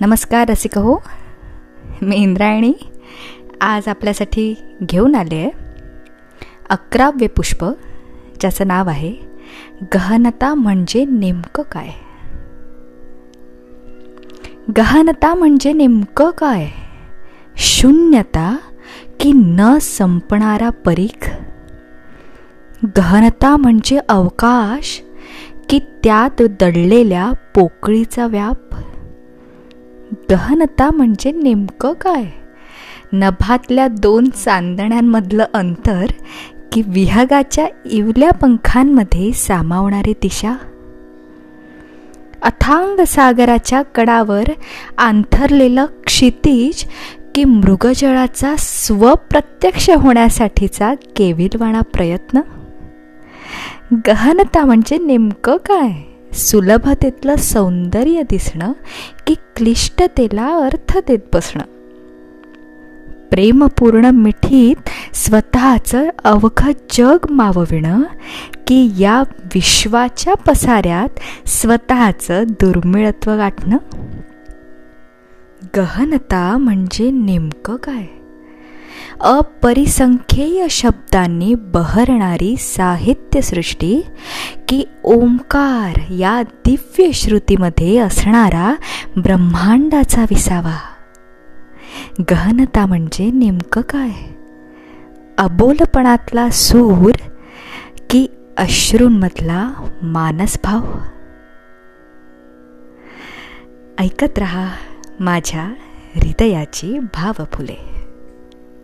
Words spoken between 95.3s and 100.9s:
अबोलपणातला सूर की अश्रूंमधला मानसभाव?